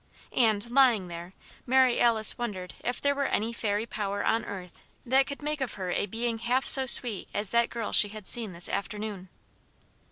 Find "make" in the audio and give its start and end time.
5.43-5.61